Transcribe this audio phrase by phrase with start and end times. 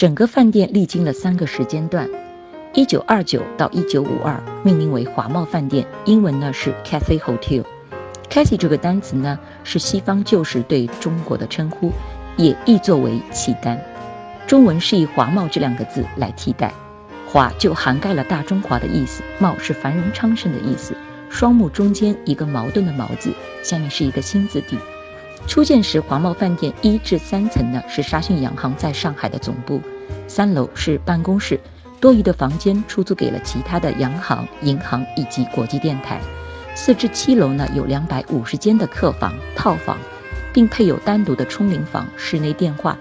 [0.00, 2.08] 整个饭店历经了三个时间段：
[2.72, 7.64] 一九二九到一九五二，命名为华茂饭店，英文呢是 Cathay Hotel。
[8.30, 11.92] Cathay 这个单词呢是西方旧时对中国的称呼，
[12.38, 13.78] 也译作为契丹。
[14.46, 16.72] 中文是以华茂这两个字来替代，
[17.26, 20.96] 华就涵盖了大中华的意思，茂是繁荣昌盛的意思。
[21.28, 24.78] 双目中间一个矛盾的矛字，下面是一个心字底。
[25.46, 29.80] 初建时，华茂饭店一至三层呢是沙逊洋行在上海的总部，
[30.28, 31.58] 三楼是办公室，
[32.00, 36.20] 多余的房间出租给了其他的洋行、银行以及国际电台。
[36.76, 39.98] 四至七楼呢有两百五十间的客房、套房，
[40.52, 42.96] 并配有单独的冲淋房、室内电话，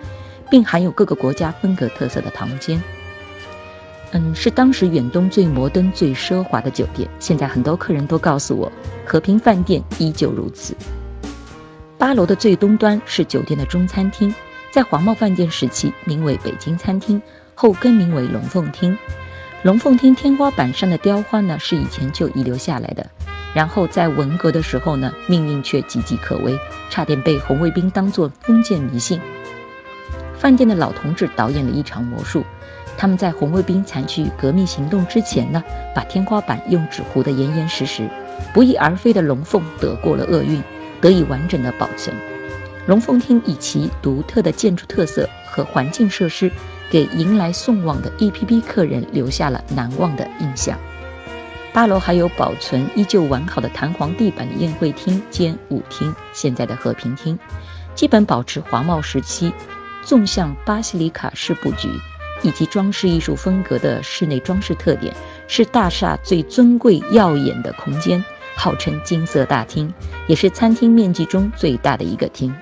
[0.50, 2.82] 并含有各个国家风格特色的堂间。
[4.12, 7.08] 嗯，是当时远东最摩登、最奢华的酒店。
[7.20, 8.72] 现在很多客人都告诉我，
[9.06, 10.76] 和平饭店依旧如此。
[12.00, 14.34] 八楼的最东端是酒店的中餐厅，
[14.72, 17.22] 在黄茂饭店时期名为北京餐厅，
[17.54, 18.98] 后更名为龙凤厅。
[19.64, 23.06] 龙凤厅天花板上的雕花呢，是以前就遗留下来的。
[23.54, 26.58] 然后在文革的时候呢，命运却岌岌可危，
[26.90, 29.20] 差点被红卫兵当作封建迷信。
[30.38, 32.46] 饭店的老同志导演了一场魔术。
[32.98, 35.62] 他们在红卫兵采取革命行动之前呢，
[35.94, 38.10] 把天花板用纸糊得严严实实，
[38.54, 40.62] 不翼而飞的龙凤得过了厄运，
[41.02, 42.16] 得以完整的保存。
[42.88, 46.52] 龙凤厅以其独特的建筑特色和环境设施，
[46.90, 50.78] 给迎来送往的一批批客人留下了难忘的印象。
[51.72, 57.38] 八楼还有保存依旧完好的弹簧地板的宴会厅兼舞厅，现在的和平厅，
[57.94, 59.54] 基本保持华茂时期
[60.04, 61.90] 纵向巴西里卡式布局。
[62.42, 65.14] 以及装饰艺术风格的室内装饰特点，
[65.50, 68.24] 是大厦最尊贵耀眼的空间，
[68.60, 69.92] 号称金色大厅，
[70.28, 72.54] 也是餐厅面积中最大的一个厅。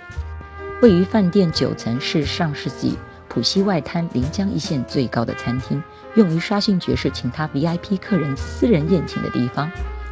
[0.80, 2.96] 位于饭店九层，是上世纪
[3.28, 5.82] 浦西外滩临江一线最高的餐厅，
[6.14, 9.72] 用于沙逊爵士请他 VIP 客人私人宴请的地方。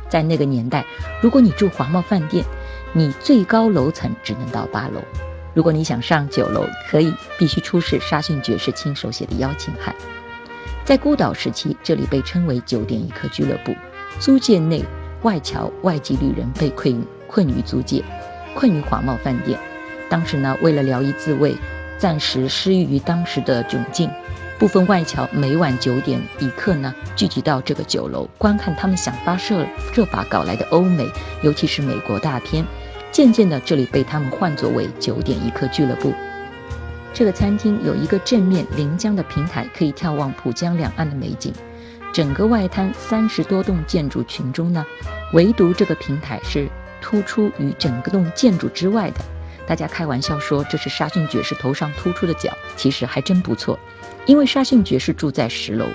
[0.09, 0.83] 在那个年代，
[1.21, 2.43] 如果你住华贸饭店，
[2.93, 4.99] 你最高楼层只能到八楼。
[5.53, 9.93] 如果你想上九楼，可以必须出示沙逊爵士亲手写的邀请函。
[10.83, 13.75] 在孤岛时期，这里被称为酒店一刻俱乐部。
[14.19, 14.83] 租界内
[15.25, 18.03] 外侨外籍旅人被困困于租界，
[18.53, 19.59] 困于华贸饭店。
[20.07, 21.55] 当时呢，为了聊以自慰，
[21.97, 24.07] 暂时失忆于当时的窘境，
[24.59, 31.09] 部分外侨每晚九点一刻呢，聚集到这个酒楼，观看他们想方设设法搞来的欧美，
[31.41, 32.63] 尤其是美国大片。
[33.11, 36.13] 渐渐的，这里被他们唤作为九点一刻俱乐部。
[37.15, 41.51] 这个餐厅有一个正面临江的平台，可以眺望浦江两岸的美景。
[42.15, 44.85] 整个外滩三十多栋建筑群中呢，
[45.33, 46.69] 唯独这个平台是
[47.01, 49.19] 突出于整个栋建筑之外的。
[49.67, 53.77] 大家开玩笑说这是沙逊爵士头上突出的角，其实还真不错。
[54.25, 55.87] 因为沙逊爵士住在十楼，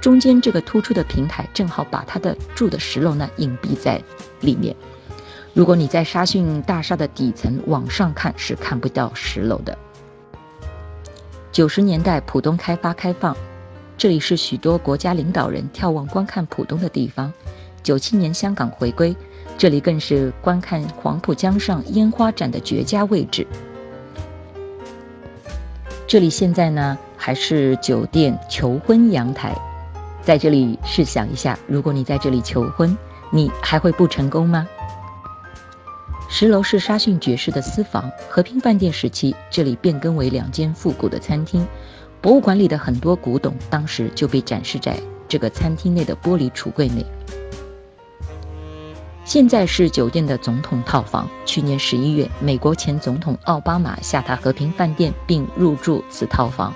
[0.00, 4.00] 中间这个突出的平台正好把他的住的十楼呢隐蔽在
[4.42, 4.72] 里面。
[5.52, 9.76] 如果你在沙逊大厦的底层往上看，是看不到十楼的。
[11.50, 13.36] 九十年代浦东开发开放，
[13.98, 17.32] 这里是许多国家领导人眺望观看浦东的地方。
[17.82, 19.16] 九七年香港回归，
[19.56, 23.46] 这里更是观看黄浦江上烟花展的绝佳位置。
[26.06, 29.56] 这里现在呢还是酒店求婚阳台，
[30.22, 32.96] 在这里试想一下，如果你在这里求婚，
[33.30, 34.68] 你还会不成功吗？
[36.28, 38.10] 十楼是沙逊爵士的私房。
[38.28, 41.66] 和平饭店时期，这里变更为两间复古的餐厅。
[42.26, 44.98] 博物馆里的很多古董，当时就被展示在
[45.28, 47.06] 这个餐厅内的玻璃橱柜内。
[49.24, 51.28] 现在是酒店的总统套房。
[51.44, 56.74] 去年十一月，美国前总统奥巴马下榻和平饭店，并入住此套房。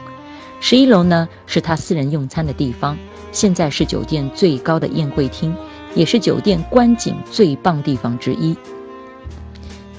[0.60, 2.96] 十一楼呢，是他私人用餐的地方。
[3.32, 5.52] 现在是酒店最高的宴会厅，
[5.96, 8.56] 也是酒店观景最棒地方之一。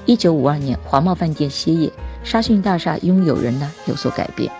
[0.06, 1.92] 一九五二年，华贸饭店歇业，
[2.24, 4.50] 沙逊大厦拥有人呢有所改变。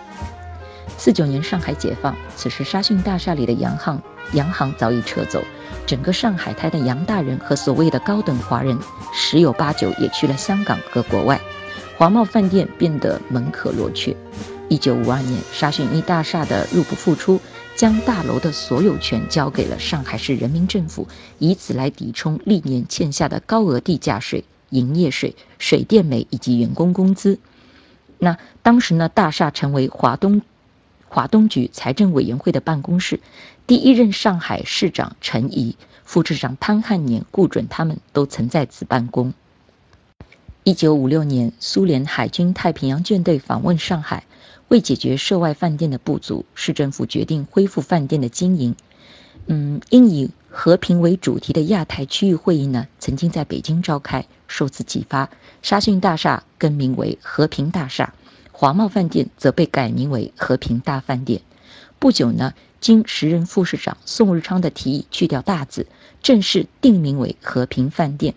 [0.97, 4.01] 四九年上海解放，此时沙逊大厦里的洋行
[4.33, 5.43] 洋行早已撤走，
[5.85, 8.77] 整个上海滩的洋大人和所谓的高等华人，
[9.13, 11.39] 十有八九也去了香港和国外，
[11.97, 14.15] 华茂饭店变得门可罗雀。
[14.69, 17.39] 一九五二年，沙逊一大厦的入不敷出，
[17.75, 21.07] 将大楼的所有权交给了上海市人民政府，
[21.37, 24.45] 以此来抵充历年欠下的高额地价税。
[24.69, 27.37] 营业税、水电煤以及员工工资。
[28.17, 30.41] 那当时呢，大厦成为华东
[31.13, 33.19] 华东局财政委员会的办公室。
[33.67, 39.31] 第一任上海市长陈仪、副市长潘汉年、顾准他们都曾在此办公。
[40.63, 44.25] 一九五六年，苏联海军太平洋舰队访问上海，
[44.69, 48.75] 为解决涉外饭店的不足，市政府决定恢复饭店的经营。
[49.45, 54.25] 嗯，因以和平为主题的亚太区域会议呢，曾经在北京召开。
[54.47, 55.29] 受此启发，
[55.61, 58.13] 沙逊大厦更名为和平大厦，
[58.53, 61.41] 华茂饭店则被改名为和平大饭店。
[61.99, 65.87] 不久呢，经时任副市长宋日昌的提议，去掉大字，
[66.21, 68.35] 正式定名为和平饭店。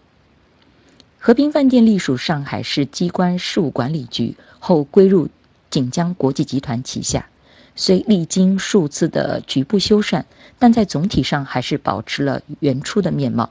[1.18, 5.28] 和平饭店隶属上海市机关事务管理局，后归入
[5.70, 7.28] 锦江国际集团旗下。
[7.74, 10.24] 虽历经数次的局部修缮，
[10.58, 13.50] 但在总体上还是保持了原初的面貌。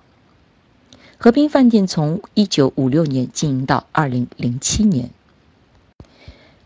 [1.18, 5.12] 和平饭店从1956年经营到2007年。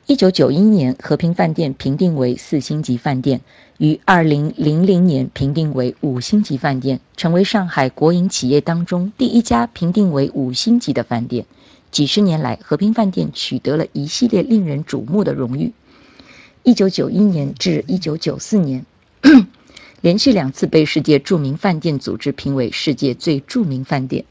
[0.09, 3.41] 1991年，和平饭店评定为四星级饭店，
[3.77, 11.45] 于2000年评定为五星级饭店，成为上海国营企业当中第一家评定为五星级的饭店。
[11.91, 15.73] 几十年来，和平饭店取得了一系列令人瞩目的荣誉。
[16.63, 18.85] 1991年至1994年，
[20.01, 24.25] 连续两次被世界著名饭店组织评为世界最著名饭店。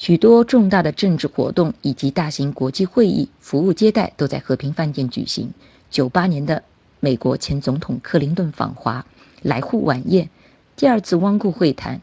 [0.00, 5.52] 许多重大的政治活动以及大型国际会议、服务接待都在和平饭店举行。
[5.90, 6.62] 九八年的
[7.00, 9.04] 美国前总统克林顿访华，
[9.42, 10.30] 来沪晚宴，
[10.74, 12.00] 第二次汪顾会谈。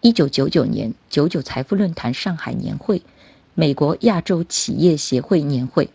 [0.00, 3.02] 一九九九年九九财富论坛上海年会，
[3.54, 5.90] 美国亚洲企业协会年会。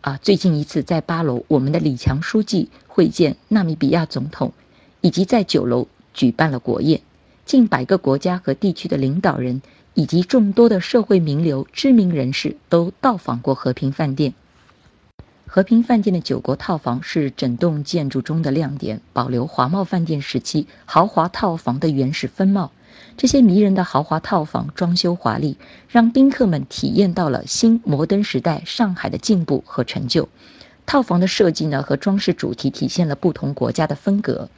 [0.00, 4.52] 啊，最近一次在八楼，我们的李强书记会见纳米比亚总统，
[5.00, 7.00] 以及在九楼举办了国宴，
[7.44, 9.62] 近百个国家和地区的领导人。
[9.96, 14.34] 以及众多的社会名流、知名人士都到访过和平饭店。
[15.46, 22.72] 和平饭店的九国套房是整栋建筑中的亮点，保留华茂饭店时期豪华套房的原始风貌。
[23.16, 25.56] 这些迷人的豪华套房装修华丽，
[25.88, 30.28] 让宾客们体验到了新摩登时代上海的进步和成就。
[30.84, 34.50] 套房的设计呢和装饰主题体现了不同国家的风格：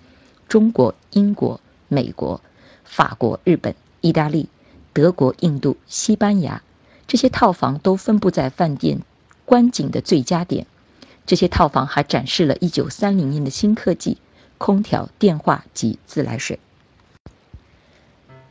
[0.48, 2.40] 中国、英国、美国、
[2.82, 4.48] 法国、日本、意大利。
[4.98, 6.60] 德国、印度、西班牙，
[7.06, 8.98] 这些套房都分布在饭店
[9.44, 10.66] 观景的最佳点。
[11.24, 14.18] 这些套房还展示了1930年的新科技：
[14.58, 16.58] 空调、电话及自来水。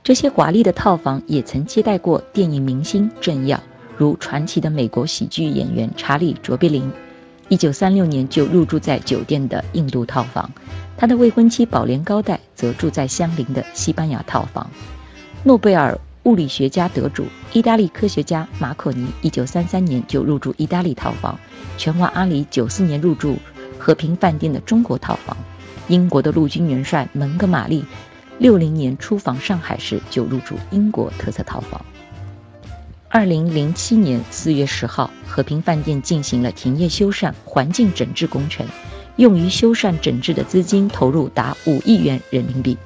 [0.06, 3.62] 这些华丽的套房也曾接待过电影明星政要，
[3.98, 6.90] 如传奇的美国喜剧演员查理·卓别林。
[7.50, 10.50] 1936年就入住在酒店的印度套房，
[10.96, 14.72] 他的未婚妻宝莲高代则住在相邻的西班牙套房。
[15.44, 16.00] 诺贝尔。
[16.28, 21.34] 物理学家得主、意大利科学家马可尼，一九三三年就入住意大利套房；
[21.78, 23.38] 拳王阿里九四年入住
[23.80, 25.38] 和平饭店的中国套房；
[25.88, 27.86] 英国的陆军元帅蒙哥马利，
[28.40, 31.80] 六零年出访上海时就入住英国特色套房。
[33.08, 38.68] 二零零七年四月十号，和平饭店进行了停业修缮、环境整治工程，
[39.16, 42.78] 用于修缮整治的资金投入达五亿元人民币。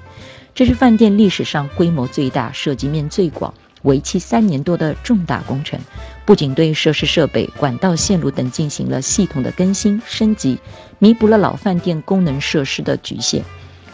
[0.53, 3.53] 这是饭店历史上规模最大、涉及面最广、
[3.83, 5.80] 为期三年多的重大工程，
[6.25, 10.59] 不仅对设施设备、管道线路等进行了系统的更新升级，
[11.00, 13.42] 弥补了老饭店功能设施的局限，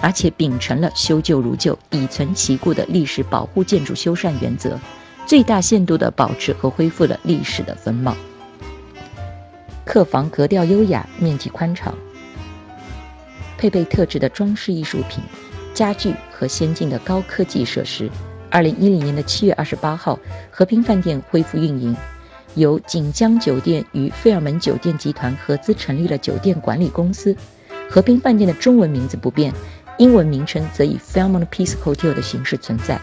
[0.02, 4.80] 而且秉承了修旧如旧、以存其故的历史保护建筑修缮原则，
[5.28, 8.18] 最大限度地保持和恢复了历史的风貌。
[9.86, 11.96] 客房格调优雅，面积宽敞，
[13.60, 15.24] 配备特制的装饰艺术品。
[15.78, 18.10] 家具和先进的高科技设施。
[18.50, 20.18] 二零一零年的七月二十八号，
[20.50, 21.96] 和平饭店恢复运营，
[22.56, 27.36] 由锦江酒店与费尔门酒店集团合资成立了酒店管理公司。
[27.88, 29.54] 和平饭店的中文名字不变，
[30.00, 33.00] 英文名称则以 Fairmont Peace Hotel 的形式存在，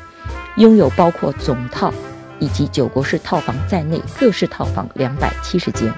[0.56, 1.94] 拥有包括总套
[2.40, 5.94] 以及九国式套房在内各式套房两百七十间。